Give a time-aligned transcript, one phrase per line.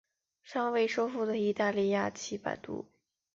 [0.41, 2.87] 尚未收复的意大利其版图。